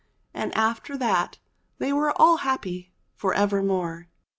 [0.33, 1.37] And after that
[1.77, 4.09] they were all happy for evermore.